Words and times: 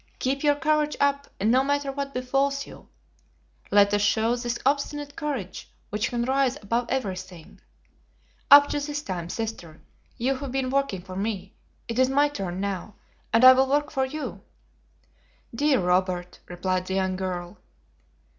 Keep 0.17 0.43
your 0.43 0.55
courage 0.55 0.97
up 0.99 1.27
and 1.39 1.51
no 1.51 1.63
matter 1.63 1.91
what 1.91 2.11
befalls 2.11 2.65
you, 2.65 2.87
let 3.69 3.93
us 3.93 4.01
show 4.01 4.35
this 4.35 4.57
obstinate 4.65 5.15
courage 5.15 5.69
which 5.91 6.09
can 6.09 6.25
rise 6.25 6.57
above 6.63 6.89
everything. 6.89 7.61
Up 8.49 8.67
to 8.69 8.79
this 8.79 9.03
time, 9.03 9.29
sister, 9.29 9.79
you 10.17 10.37
have 10.37 10.51
been 10.51 10.71
working 10.71 11.03
for 11.03 11.15
me, 11.15 11.53
it 11.87 11.99
is 11.99 12.09
my 12.09 12.29
turn 12.29 12.59
now, 12.59 12.95
and 13.31 13.45
I 13.45 13.53
will 13.53 13.67
work 13.67 13.91
for 13.91 14.07
you." 14.07 14.41
"Dear 15.53 15.79
Robert!" 15.81 16.39
replied 16.47 16.87
the 16.87 16.95
young 16.95 17.15
girl. 17.15 17.59